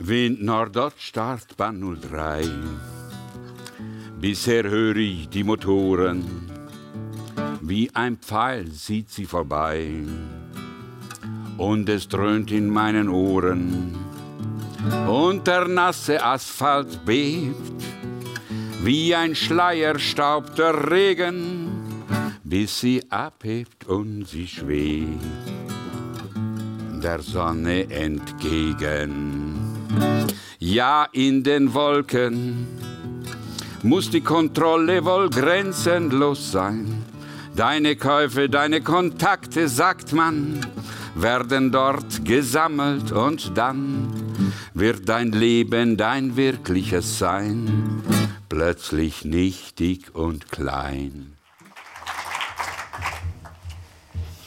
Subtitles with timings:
[0.00, 2.44] Wind Nordoststart-Bahn 03.
[4.20, 6.24] Bisher höre ich die Motoren,
[7.60, 10.04] wie ein Pfeil zieht sie vorbei.
[11.56, 13.96] Und es dröhnt in meinen Ohren,
[15.08, 17.82] und der nasse Asphalt bebt,
[18.82, 21.68] wie ein schleierstaubter Regen,
[22.44, 25.24] bis sie abhebt und sie schwebt
[27.00, 29.47] der Sonne entgegen.
[30.58, 32.66] Ja, in den Wolken
[33.82, 37.04] muss die Kontrolle wohl grenzenlos sein.
[37.54, 40.60] Deine Käufe, deine Kontakte, sagt man,
[41.14, 44.08] werden dort gesammelt und dann
[44.74, 48.02] wird dein Leben dein wirkliches Sein
[48.48, 51.34] plötzlich nichtig und klein.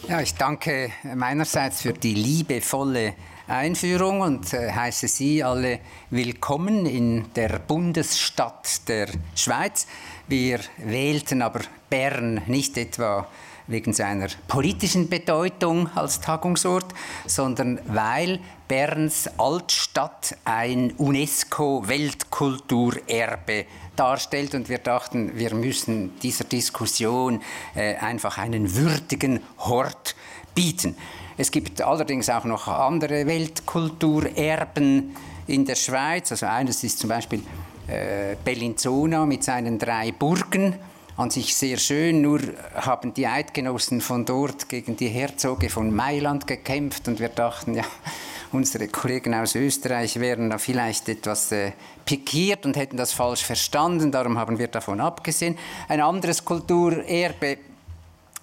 [0.08, 3.14] Ja, ich danke meinerseits für die liebevolle
[3.52, 9.88] Einführung und äh, heiße Sie alle willkommen in der Bundesstadt der Schweiz.
[10.30, 13.28] Wir wählten aber Bern nicht etwa
[13.68, 16.86] wegen seiner politischen Bedeutung als Tagungsort,
[17.26, 18.40] sondern weil
[18.70, 23.66] Berns Altstadt ein UNESCO-Weltkulturerbe
[23.98, 27.42] darstellt und wir dachten, wir müssen dieser Diskussion
[27.76, 30.16] äh, einfach einen würdigen Hort
[30.56, 30.96] bieten.
[31.38, 35.16] Es gibt allerdings auch noch andere Weltkulturerben
[35.48, 36.32] in der Schweiz.
[36.32, 37.42] Also eines ist zum Beispiel
[37.88, 40.76] äh, Bellinzona mit seinen drei Burgen
[41.18, 42.40] an sich sehr schön, nur
[42.74, 47.84] haben die Eidgenossen von dort gegen die Herzoge von Mailand gekämpft und wir dachten, ja,
[48.52, 51.74] unsere Kollegen aus Österreich wären da vielleicht etwas äh,
[52.06, 55.58] pikiert und hätten das falsch verstanden, darum haben wir davon abgesehen.
[55.88, 57.58] Ein anderes Kulturerbe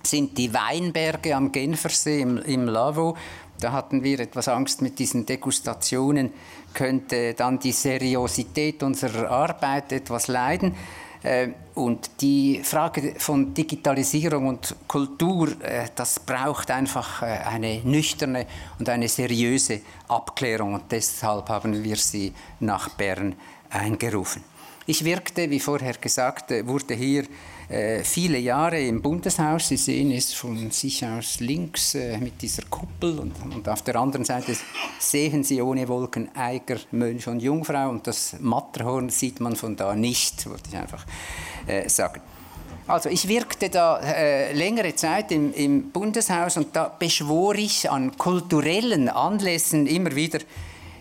[0.03, 3.17] sind die Weinberge am Genfersee im, im Lavo.
[3.61, 6.33] Da hatten wir etwas Angst mit diesen Degustationen,
[6.73, 10.75] könnte dann die Seriosität unserer Arbeit etwas leiden.
[11.23, 18.47] Äh, und die Frage von Digitalisierung und Kultur, äh, das braucht einfach äh, eine nüchterne
[18.79, 20.75] und eine seriöse Abklärung.
[20.75, 23.35] Und deshalb haben wir sie nach Bern
[23.71, 24.45] eingerufen.
[24.91, 27.25] Ich wirkte, wie vorher gesagt, wurde hier
[27.69, 29.69] äh, viele Jahre im Bundeshaus.
[29.69, 33.97] Sie sehen es von sich aus links äh, mit dieser Kuppel und, und, auf der
[33.97, 34.57] anderen Seite
[34.99, 39.95] sehen Sie ohne Wolken Eiger, Mönch und Jungfrau und das Matterhorn sieht man von da
[39.95, 41.05] nicht, wollte ich einfach
[41.67, 42.23] äh, sagen.
[42.87, 48.17] Also ich wirkte da äh, längere Zeit im, im Bundeshaus und da beschwor ich an
[48.17, 50.39] kulturellen Anlässen immer wieder,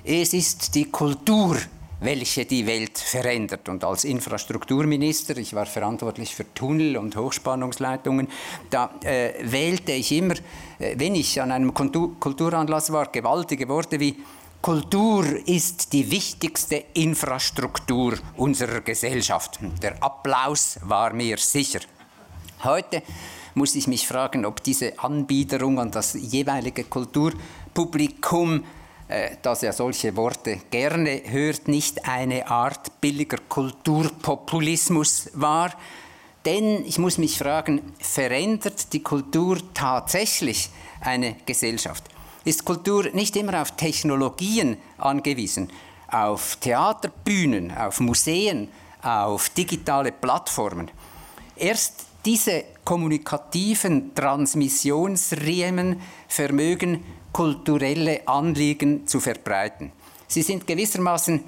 [0.03, 1.55] es ist die Kultur,
[1.99, 3.69] welche die Welt verändert.
[3.69, 8.27] Und als Infrastrukturminister, ich war verantwortlich für Tunnel und Hochspannungsleitungen,
[8.69, 10.35] da äh, wählte ich immer,
[10.79, 14.17] äh, wenn ich an einem Kultur Kulturanlass war, gewaltige Worte wie
[14.61, 19.59] Kultur ist die wichtigste Infrastruktur unserer Gesellschaft.
[19.81, 21.79] Der Applaus war mir sicher.
[22.63, 23.03] Heute
[23.53, 28.63] muss ich mich fragen, ob diese Anbiederung an das jeweilige Kulturpublikum
[29.41, 35.73] dass er solche Worte gerne hört, nicht eine Art billiger Kulturpopulismus war.
[36.45, 40.69] Denn ich muss mich fragen, verändert die Kultur tatsächlich
[41.01, 42.03] eine Gesellschaft?
[42.45, 45.69] Ist Kultur nicht immer auf Technologien angewiesen,
[46.09, 48.69] auf Theaterbühnen, auf Museen,
[49.01, 50.89] auf digitale Plattformen?
[51.55, 57.03] Erst diese kommunikativen Transmissionsriemen vermögen
[57.37, 59.91] kulturelle Anliegen zu verbreiten.
[60.27, 61.43] Sie sind gewissermaßen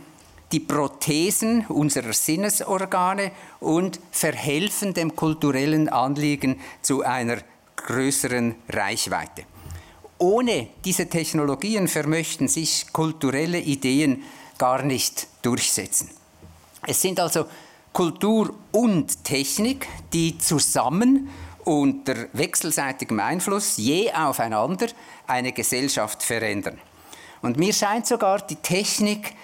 [0.51, 7.39] die Prothesen unserer Sinnesorgane und verhelfen dem kulturellen Anliegen zu einer
[7.75, 9.45] größeren Reichweite.
[10.19, 14.21] Ohne diese Technologien vermöchten sich kulturelle Ideen
[14.59, 16.11] gar nicht durchsetzen.
[16.85, 17.45] Es sind also
[17.91, 21.29] Kultur und Technik, die zusammen
[21.69, 24.87] unter wechselseitigem Einfluss je aufeinander
[25.27, 26.79] eine Gesellschaft verändern.
[27.43, 29.35] Und mir scheint sogar, die Technik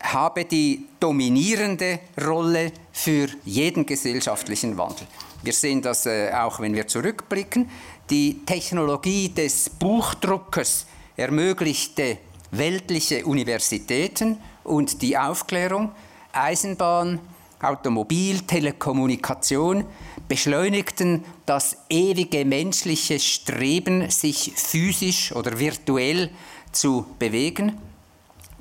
[0.00, 5.06] habe die dominierende Rolle für jeden gesellschaftlichen Wandel.
[5.44, 7.70] Wir sehen das äh, auch, wenn wir zurückblicken.
[8.10, 10.86] Die Technologie des Buchdruckers
[11.16, 12.18] ermöglichte
[12.50, 15.92] weltliche Universitäten und die Aufklärung,
[16.32, 17.20] Eisenbahn,
[17.60, 19.84] Automobil, Telekommunikation
[20.32, 26.30] beschleunigten das ewige menschliche Streben, sich physisch oder virtuell
[26.72, 27.76] zu bewegen.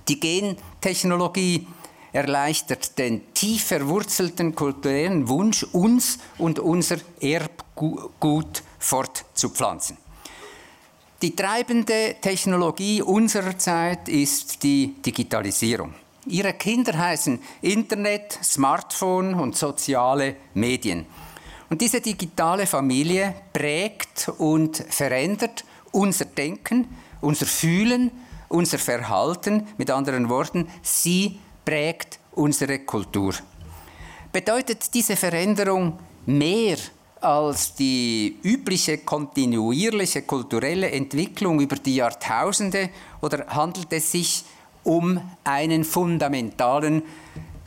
[0.09, 1.65] Die Gentechnologie
[2.11, 9.95] erleichtert den tief verwurzelten kulturellen Wunsch, uns und unser Erbgut fortzupflanzen.
[11.21, 15.93] Die treibende Technologie unserer Zeit ist die Digitalisierung.
[16.25, 21.05] Ihre Kinder heißen Internet, Smartphone und soziale Medien.
[21.71, 25.63] Und diese digitale Familie prägt und verändert
[25.93, 26.85] unser Denken,
[27.21, 28.11] unser Fühlen,
[28.49, 29.65] unser Verhalten.
[29.77, 33.35] Mit anderen Worten, sie prägt unsere Kultur.
[34.33, 36.75] Bedeutet diese Veränderung mehr
[37.21, 42.89] als die übliche kontinuierliche kulturelle Entwicklung über die Jahrtausende
[43.21, 44.43] oder handelt es sich
[44.83, 47.03] um einen fundamentalen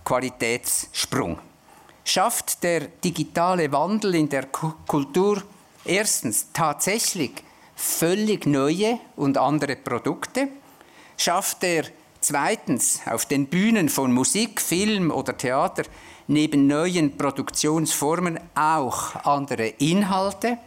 [0.05, 1.39] Qualitätssprung?
[2.07, 5.43] Schafft der digitale Wandel in der Kultur
[5.87, 7.33] erstens tatsächlich
[7.75, 10.49] völlig neue und andere Produkte?
[11.17, 11.85] Schafft er
[12.21, 15.85] zweitens auf den Bühnen von Musik, Film oder Theater
[16.27, 20.59] neben neuen Produktionsformen auch andere Inhalte?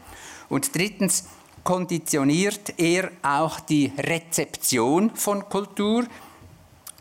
[0.49, 1.25] Und drittens
[1.63, 6.05] konditioniert er auch die Rezeption von Kultur,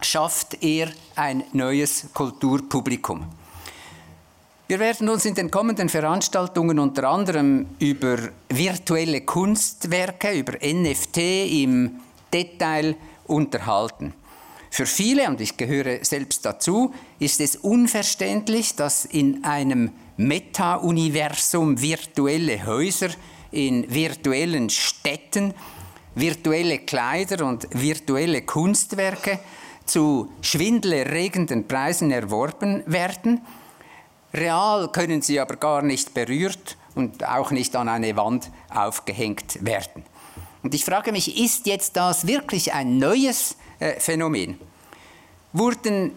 [0.03, 3.27] schafft er ein neues Kulturpublikum.
[4.69, 8.19] Wir werden uns in den kommenden Veranstaltungen unter anderem über
[8.49, 11.19] virtuelle Kunstwerke, über NFT
[11.63, 12.01] im
[12.33, 12.97] Detail
[13.29, 14.13] unterhalten.
[14.69, 22.67] Für viele, und ich gehöre selbst dazu, ist es unverständlich, dass in einem Meta-Universum virtuelle
[22.67, 23.11] Häuser
[23.53, 25.55] in virtuellen Städten,
[26.17, 29.39] virtuelle Kleider und virtuelle Kunstwerke
[29.85, 33.43] zu schwindelerregenden Preisen erworben werden
[34.35, 40.05] Real können sie aber gar nicht berührt und auch nicht an eine Wand aufgehängt werden.
[40.63, 44.59] Und ich frage mich, ist jetzt das wirklich ein neues äh, Phänomen?
[45.53, 46.13] Wurden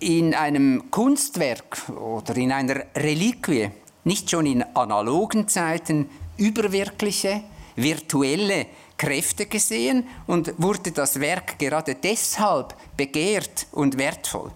[0.00, 3.70] in einem Kunstwerk oder in einer Reliquie
[4.04, 7.44] nicht schon in analogen Zeiten überwirkliche,
[7.76, 8.66] virtuelle
[8.96, 14.50] Kräfte gesehen und wurde das Werk gerade deshalb begehrt und wertvoll?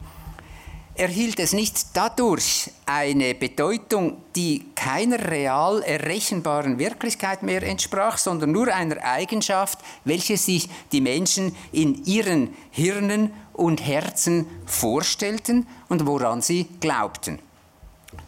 [0.96, 8.72] Erhielt es nicht dadurch eine Bedeutung, die keiner real errechenbaren Wirklichkeit mehr entsprach, sondern nur
[8.74, 16.66] einer Eigenschaft, welche sich die Menschen in ihren Hirnen und Herzen vorstellten und woran sie
[16.80, 17.38] glaubten.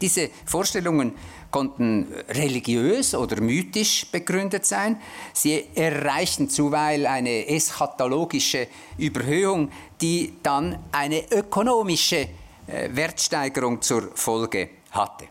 [0.00, 1.12] Diese Vorstellungen
[1.50, 5.00] konnten religiös oder mythisch begründet sein.
[5.32, 8.68] Sie erreichten zuweilen eine eschatologische
[8.98, 9.70] Überhöhung,
[10.00, 12.28] die dann eine ökonomische
[12.68, 15.26] Wertsteigerung zur Folge hatte.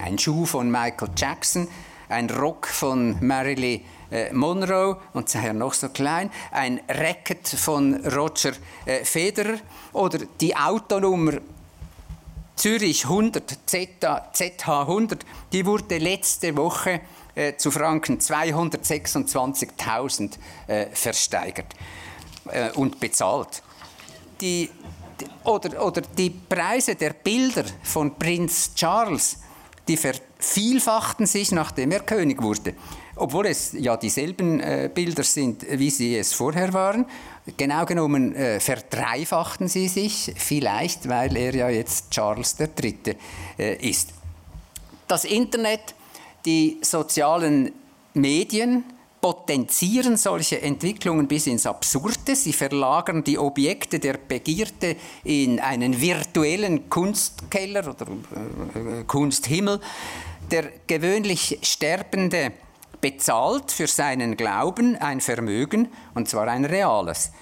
[0.00, 1.68] Ein Schuh von Michael Jackson,
[2.08, 3.80] ein Rock von Marilyn
[4.10, 8.52] äh, Monroe und sei er noch so klein, ein Racket von Roger
[8.84, 9.58] äh, Federer
[9.92, 11.40] oder die Autonummer
[12.56, 15.20] Zürich 100 ZH100,
[15.52, 17.02] die wurde letzte Woche
[17.34, 21.76] äh, zu Franken 226.000 äh, versteigert
[22.46, 23.62] äh, und bezahlt.
[24.40, 24.70] Die
[25.44, 29.38] oder, oder die Preise der Bilder von Prinz Charles,
[29.88, 32.74] die vervielfachten sich, nachdem er König wurde.
[33.16, 37.06] Obwohl es ja dieselben äh, Bilder sind, wie sie es vorher waren.
[37.56, 43.16] Genau genommen äh, verdreifachten sie sich, vielleicht weil er ja jetzt Charles III.
[43.58, 44.10] Äh, ist.
[45.08, 45.94] Das Internet,
[46.44, 47.72] die sozialen
[48.12, 48.84] Medien,
[49.20, 52.36] potenzieren solche Entwicklungen bis ins Absurde.
[52.36, 59.80] Sie verlagern die Objekte der Begierde in einen virtuellen Kunstkeller oder äh, Kunsthimmel.
[60.50, 62.52] Der gewöhnlich Sterbende
[63.00, 67.32] bezahlt für seinen Glauben ein Vermögen, und zwar ein reales.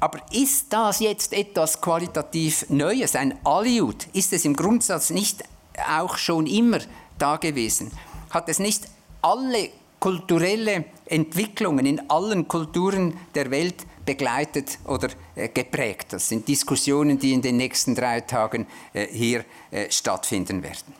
[0.00, 4.08] Aber ist das jetzt etwas qualitativ Neues, ein Aliud?
[4.14, 5.44] Ist es im Grundsatz nicht
[5.88, 6.78] auch schon immer
[7.18, 7.90] da gewesen?
[8.30, 8.88] Hat es nicht
[9.20, 9.68] alle
[10.00, 16.14] kulturelle Entwicklungen in allen Kulturen der Welt begleitet oder äh, geprägt.
[16.14, 20.94] Das sind Diskussionen, die in den nächsten drei Tagen äh, hier äh, stattfinden werden.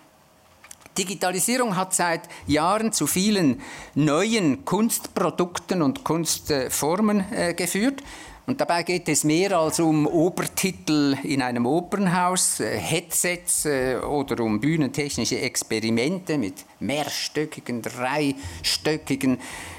[0.96, 3.62] Digitalisierung hat seit Jahren zu vielen
[3.94, 7.24] neuen Kunstprodukten und Kunstformen
[7.56, 8.02] geführt.
[8.50, 14.42] Und dabei geht es mehr als um Obertitel in einem Opernhaus, äh, Headsets äh, oder
[14.42, 19.38] um bühnentechnische Experimente mit mehrstöckigen, dreistöckigen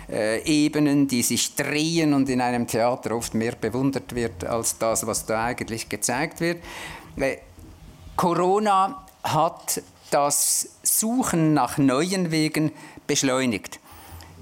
[0.09, 5.05] äh, Ebenen, die sich drehen und in einem Theater oft mehr bewundert wird als das,
[5.05, 6.63] was da eigentlich gezeigt wird.
[8.15, 12.71] Corona hat das Suchen nach neuen Wegen
[13.05, 13.80] beschleunigt.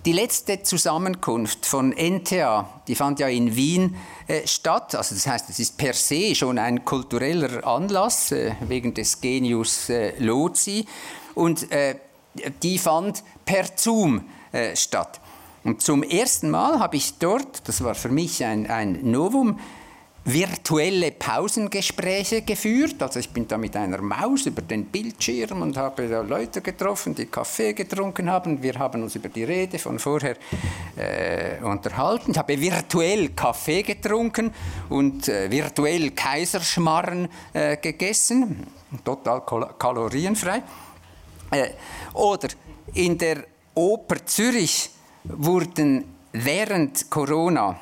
[0.05, 4.95] Die letzte Zusammenkunft von NTA, die fand ja in Wien äh, statt.
[4.95, 9.89] Also das heißt, es ist per se schon ein kultureller Anlass äh, wegen des Genius
[9.89, 10.85] äh, Lozi
[11.35, 11.95] und äh,
[12.63, 15.19] die fand per Zoom äh, statt.
[15.65, 19.59] Und zum ersten Mal habe ich dort, das war für mich ein, ein Novum,
[20.31, 23.01] virtuelle Pausengespräche geführt.
[23.01, 27.15] Also ich bin da mit einer Maus über den Bildschirm und habe da Leute getroffen,
[27.15, 28.61] die Kaffee getrunken haben.
[28.61, 30.35] Wir haben uns über die Rede von vorher
[30.95, 32.31] äh, unterhalten.
[32.31, 34.51] Ich habe virtuell Kaffee getrunken
[34.89, 38.67] und äh, virtuell Kaiserschmarren äh, gegessen.
[39.03, 39.41] Total
[39.77, 40.61] kalorienfrei.
[41.51, 41.69] Äh,
[42.13, 42.49] oder
[42.93, 43.43] in der
[43.73, 44.89] Oper Zürich
[45.23, 47.79] wurden während Corona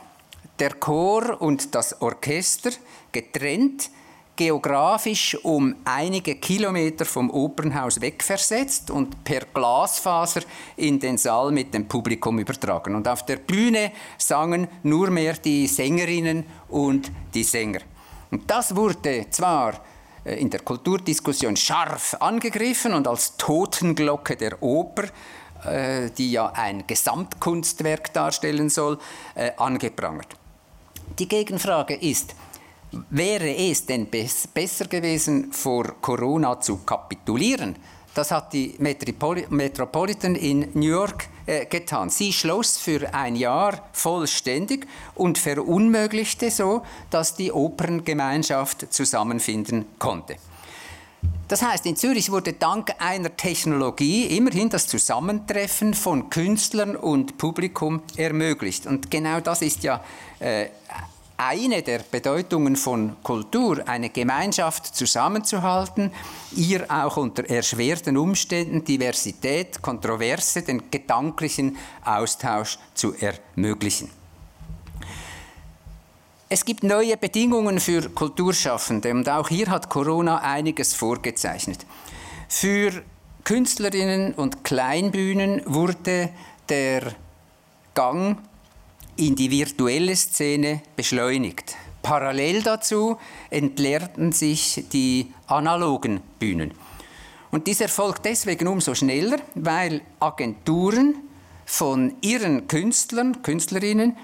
[0.59, 2.71] der Chor und das Orchester
[3.11, 3.89] getrennt,
[4.35, 10.41] geografisch um einige Kilometer vom Opernhaus wegversetzt und per Glasfaser
[10.75, 12.93] in den Saal mit dem Publikum übertragen.
[12.95, 17.79] Und auf der Bühne sangen nur mehr die Sängerinnen und die Sänger.
[18.29, 19.81] Und das wurde zwar
[20.23, 25.05] äh, in der Kulturdiskussion scharf angegriffen und als Totenglocke der Oper
[25.65, 28.99] äh, die ja ein Gesamtkunstwerk darstellen soll,
[29.33, 30.37] äh, angeprangert.
[31.19, 32.35] Die Gegenfrage ist,
[33.09, 37.75] wäre es denn besser gewesen, vor Corona zu kapitulieren?
[38.13, 42.09] Das hat die Metropolitan in New York äh, getan.
[42.09, 50.37] Sie schloss für ein Jahr vollständig und verunmöglichte so, dass die Operngemeinschaft zusammenfinden konnte.
[51.47, 58.01] Das heißt, in Zürich wurde dank einer Technologie immerhin das Zusammentreffen von Künstlern und Publikum
[58.17, 58.85] ermöglicht.
[58.85, 60.03] Und genau das ist ja
[60.39, 60.67] äh,
[61.37, 66.11] eine der Bedeutungen von Kultur, eine Gemeinschaft zusammenzuhalten,
[66.55, 74.16] ihr auch unter erschwerten Umständen Diversität, Kontroverse, den gedanklichen Austausch zu ermöglichen.
[76.49, 81.85] Es gibt neue Bedingungen für Kulturschaffende und auch hier hat Corona einiges vorgezeichnet.
[82.47, 83.03] Für
[83.43, 86.29] Künstlerinnen und Kleinbühnen wurde
[86.69, 87.13] der
[87.93, 88.37] Gang
[89.17, 91.75] in die virtuelle Szene beschleunigt.
[92.01, 93.17] Parallel dazu
[93.49, 96.71] entleerten sich die analogen Bühnen.
[97.51, 101.15] Und dies erfolgt deswegen umso schneller, weil Agenturen
[101.65, 104.15] von ihren Künstlern, Künstlerinnen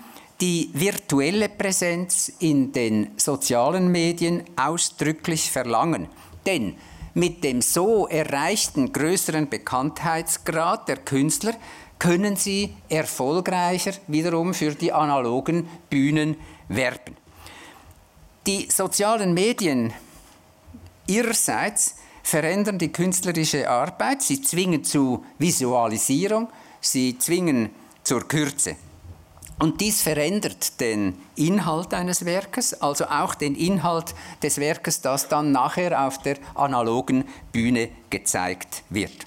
[0.42, 6.08] die virtuelle Präsenz in den sozialen Medien ausdrücklich verlangen.
[6.46, 6.76] Denn
[7.14, 11.54] mit dem so erreichten größeren Bekanntheitsgrad der Künstler
[12.00, 16.36] können sie erfolgreicher wiederum für die analogen Bühnen
[16.68, 17.16] werben.
[18.46, 19.94] Die sozialen Medien
[21.08, 26.50] ihrerseits verändern die künstlerische Arbeit, sie zwingen zu Visualisierung,
[26.82, 27.70] sie zwingen
[28.04, 28.76] zur Kürze.
[29.64, 35.54] Und dies verändert den Inhalt eines Werkes, also auch den Inhalt des Werkes, das dann
[35.54, 39.26] nachher auf der analogen Bühne gezeigt wird.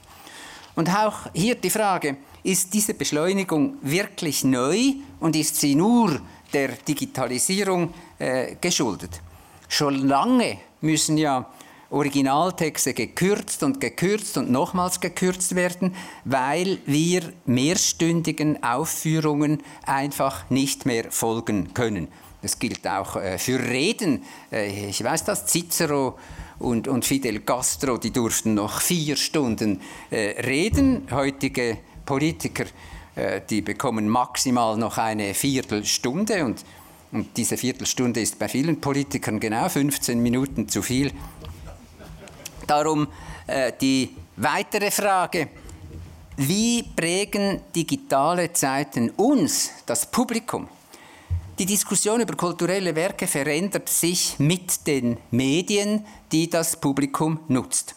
[0.75, 6.21] Und auch hier die Frage, ist diese Beschleunigung wirklich neu und ist sie nur
[6.53, 9.23] der Digitalisierung äh, geschuldet?
[9.71, 11.49] Schon lange müssen ja
[11.91, 21.11] Originaltexte gekürzt und gekürzt und nochmals gekürzt werden, weil wir mehrstündigen Aufführungen einfach nicht mehr
[21.11, 22.09] folgen können.
[22.43, 24.23] Das gilt auch äh, für Reden.
[24.53, 26.19] Äh, ich weiß dass Cicero
[26.59, 31.09] und, und Fidel Castro, die durften noch vier Stunden äh, reden.
[31.11, 32.67] Heutige Politiker,
[33.51, 36.65] die bekommen maximal noch eine Viertelstunde und,
[37.11, 41.11] und diese Viertelstunde ist bei vielen Politikern genau 15 Minuten zu viel.
[42.67, 43.09] Darum
[43.47, 45.49] äh, die weitere Frage,
[46.37, 50.69] wie prägen digitale Zeiten uns, das Publikum?
[51.59, 57.95] Die Diskussion über kulturelle Werke verändert sich mit den Medien, die das Publikum nutzt.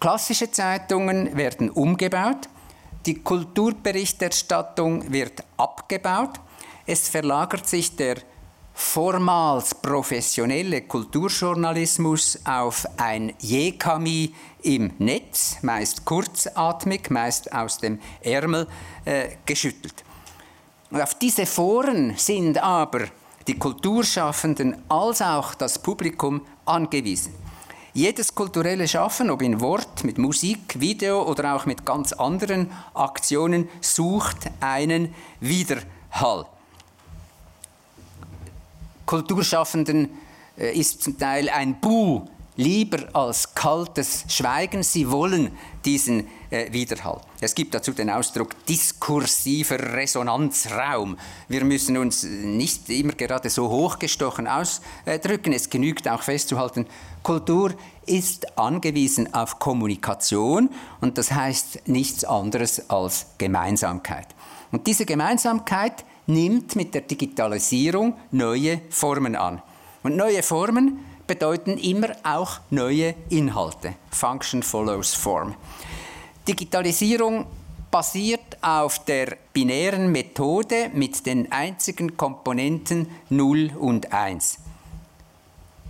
[0.00, 2.48] Klassische Zeitungen werden umgebaut,
[3.04, 6.40] die Kulturberichterstattung wird abgebaut,
[6.86, 8.16] es verlagert sich der
[8.78, 18.68] vormals professionelle Kulturjournalismus auf ein Jekami im Netz, meist kurzatmig, meist aus dem Ärmel
[19.06, 20.04] äh, geschüttelt.
[20.90, 23.06] Und auf diese Foren sind aber
[23.46, 27.32] die Kulturschaffenden als auch das Publikum angewiesen.
[27.94, 33.70] Jedes kulturelle Schaffen, ob in Wort, mit Musik, Video oder auch mit ganz anderen Aktionen,
[33.80, 36.46] sucht einen Widerhall.
[39.06, 40.10] Kulturschaffenden
[40.58, 44.82] äh, ist zum Teil ein Bu lieber als kaltes Schweigen.
[44.82, 45.50] Sie wollen
[45.84, 47.20] diesen äh, Widerhall.
[47.40, 51.18] Es gibt dazu den Ausdruck diskursiver Resonanzraum.
[51.48, 55.52] Wir müssen uns nicht immer gerade so hochgestochen ausdrücken.
[55.52, 56.86] Es genügt auch festzuhalten,
[57.26, 57.74] Kultur
[58.06, 64.28] ist angewiesen auf Kommunikation und das heißt nichts anderes als Gemeinsamkeit.
[64.70, 69.60] Und diese Gemeinsamkeit nimmt mit der Digitalisierung neue Formen an.
[70.04, 73.94] Und neue Formen bedeuten immer auch neue Inhalte.
[74.12, 75.56] Function follows Form.
[76.46, 77.46] Digitalisierung
[77.90, 84.60] basiert auf der binären Methode mit den einzigen Komponenten 0 und 1.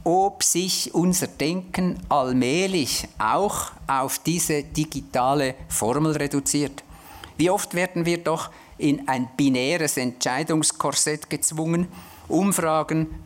[0.08, 6.84] Ob sich unser Denken allmählich auch auf diese digitale Formel reduziert.
[7.36, 11.88] Wie oft werden wir doch in ein binäres Entscheidungskorsett gezwungen,
[12.28, 13.16] Umfragen,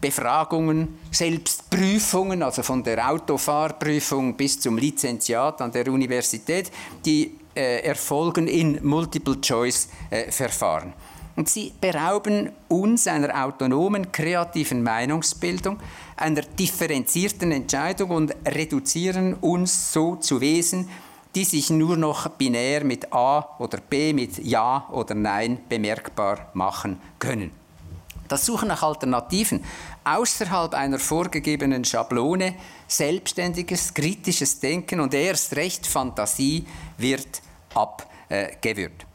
[0.00, 6.72] Befragungen, selbst Prüfungen, also von der Autofahrprüfung bis zum Lizenziat an der Universität,
[7.06, 10.94] die äh, erfolgen in Multiple-Choice-Verfahren.
[11.36, 15.78] Und sie berauben uns einer autonomen, kreativen Meinungsbildung,
[16.16, 20.88] einer differenzierten Entscheidung und reduzieren uns so zu Wesen,
[21.34, 27.00] die sich nur noch binär mit A oder B, mit Ja oder Nein bemerkbar machen
[27.18, 27.50] können.
[28.28, 29.62] Das Suchen nach Alternativen
[30.04, 32.54] außerhalb einer vorgegebenen Schablone,
[32.86, 36.64] selbstständiges, kritisches Denken und erst recht Fantasie
[36.96, 37.42] wird
[37.74, 39.06] abgewürgt.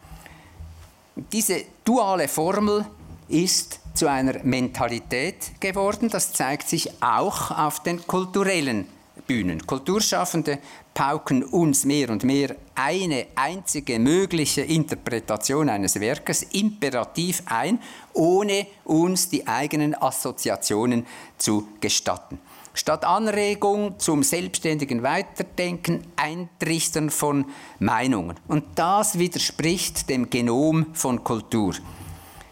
[1.32, 2.86] Diese duale Formel
[3.28, 6.10] ist zu einer Mentalität geworden.
[6.10, 8.88] Das zeigt sich auch auf den kulturellen
[9.28, 9.66] Bühnen.
[9.66, 10.60] Kulturschaffende
[10.94, 17.80] pauken uns mehr und mehr eine einzige mögliche Interpretation eines Werkes imperativ ein,
[18.14, 21.06] ohne uns die eigenen Assoziationen
[21.38, 22.40] zu gestatten.
[22.74, 27.46] Statt Anregung zum selbstständigen Weiterdenken, Eintrichtern von
[27.80, 28.36] Meinungen.
[28.48, 31.74] Und das widerspricht dem Genom von Kultur.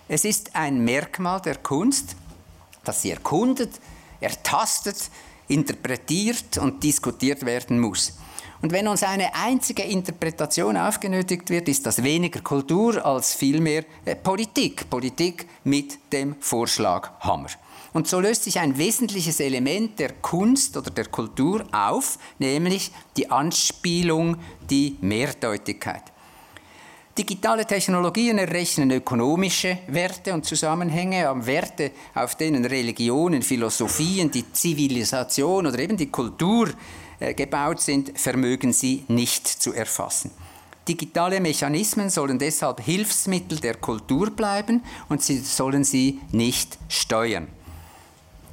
[0.08, 2.16] Es ist ein Merkmal der Kunst,
[2.84, 3.80] dass sie erkundet,
[4.20, 5.10] ertastet,
[5.48, 8.14] interpretiert und diskutiert werden muss.
[8.62, 14.16] Und wenn uns eine einzige Interpretation aufgenötigt wird, ist das weniger Kultur als vielmehr äh,
[14.16, 14.90] Politik.
[14.90, 17.50] Politik mit dem Vorschlaghammer.
[17.98, 23.32] Und so löst sich ein wesentliches Element der Kunst oder der Kultur auf, nämlich die
[23.32, 24.38] Anspielung,
[24.70, 26.04] die Mehrdeutigkeit.
[27.18, 35.66] Digitale Technologien errechnen ökonomische Werte und Zusammenhänge, haben Werte, auf denen Religionen, Philosophien, die Zivilisation
[35.66, 36.70] oder eben die Kultur
[37.20, 40.30] äh, gebaut sind, vermögen sie nicht zu erfassen.
[40.88, 47.48] Digitale Mechanismen sollen deshalb Hilfsmittel der Kultur bleiben und sie sollen sie nicht steuern.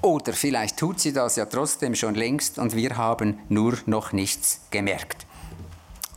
[0.05, 4.61] Oder vielleicht tut sie das ja trotzdem schon längst und wir haben nur noch nichts
[4.71, 5.25] gemerkt.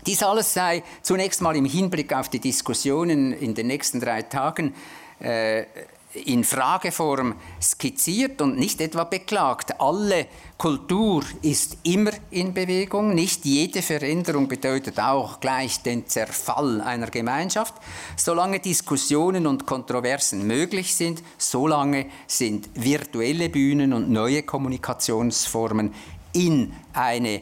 [0.05, 4.75] Dies alles sei zunächst mal im Hinblick auf die Diskussionen in den nächsten drei Tagen
[5.21, 5.63] äh,
[6.13, 9.79] in Frageform skizziert und nicht etwa beklagt.
[9.79, 13.13] Alle Kultur ist immer in Bewegung.
[13.13, 17.75] Nicht jede Veränderung bedeutet auch gleich den Zerfall einer Gemeinschaft.
[18.15, 25.93] Solange Diskussionen und Kontroversen möglich sind, solange sind virtuelle Bühnen und neue Kommunikationsformen
[26.33, 27.41] in eine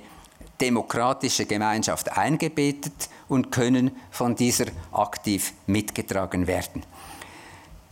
[0.59, 6.83] demokratische Gemeinschaft eingebettet und können von dieser aktiv mitgetragen werden.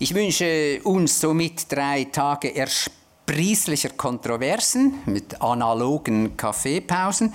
[0.03, 7.33] Ich wünsche uns somit drei Tage ersprießlicher Kontroversen mit analogen Kaffeepausen.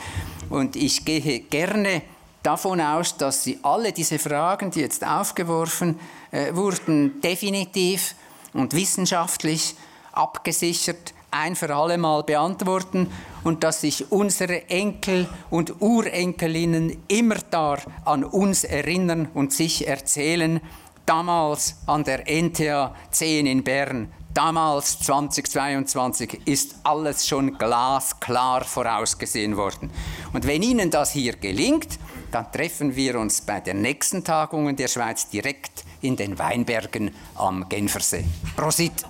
[0.50, 2.02] Und ich gehe gerne
[2.42, 5.98] davon aus, dass Sie alle diese Fragen, die jetzt aufgeworfen
[6.30, 8.14] äh, wurden, definitiv
[8.52, 9.74] und wissenschaftlich
[10.12, 13.10] abgesichert ein für alle Mal beantworten
[13.44, 20.60] und dass sich unsere Enkel und Urenkelinnen immer da an uns erinnern und sich erzählen,
[21.08, 29.90] damals an der NTA 10 in Bern, damals 2022 ist alles schon glasklar vorausgesehen worden.
[30.34, 31.98] Und wenn Ihnen das hier gelingt,
[32.30, 37.10] dann treffen wir uns bei der nächsten Tagung in der Schweiz direkt in den Weinbergen
[37.36, 38.24] am Genfersee.
[38.54, 39.04] Prosit!